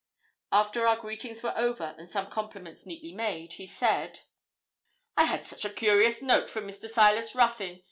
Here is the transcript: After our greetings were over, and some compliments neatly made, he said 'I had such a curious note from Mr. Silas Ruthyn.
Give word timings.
After 0.51 0.87
our 0.87 0.95
greetings 0.97 1.43
were 1.43 1.55
over, 1.55 1.93
and 1.99 2.09
some 2.09 2.25
compliments 2.25 2.87
neatly 2.87 3.13
made, 3.13 3.53
he 3.53 3.67
said 3.67 4.21
'I 5.15 5.25
had 5.25 5.45
such 5.45 5.63
a 5.63 5.69
curious 5.69 6.23
note 6.23 6.49
from 6.49 6.65
Mr. 6.67 6.89
Silas 6.89 7.35
Ruthyn. 7.35 7.79